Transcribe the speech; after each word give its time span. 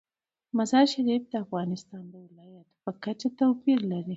مزارشریف 0.57 1.23
د 1.29 1.33
افغانستان 1.45 2.03
د 2.09 2.15
ولایاتو 2.25 2.75
په 2.83 2.91
کچه 3.03 3.27
توپیر 3.39 3.79
لري. 3.91 4.09